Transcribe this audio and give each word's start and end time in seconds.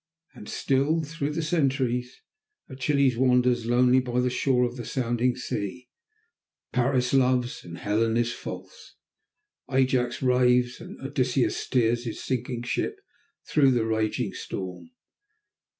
And 0.33 0.49
still, 0.49 1.03
through 1.03 1.29
the 1.33 1.43
centuries, 1.43 2.23
Achilles 2.67 3.17
wanders 3.19 3.67
lonely 3.67 3.99
by 3.99 4.19
the 4.19 4.31
shore 4.31 4.63
of 4.65 4.75
the 4.75 4.83
sounding 4.83 5.35
sea; 5.35 5.89
Paris 6.73 7.13
loves, 7.13 7.63
and 7.63 7.77
Helen 7.77 8.17
is 8.17 8.33
false; 8.33 8.95
Ajax 9.71 10.23
raves, 10.23 10.81
and 10.81 10.99
Odysseus 11.01 11.55
steers 11.55 12.05
his 12.05 12.19
sinking 12.19 12.63
ship 12.63 12.99
through 13.47 13.69
the 13.69 13.85
raging 13.85 14.33
storm. 14.33 14.89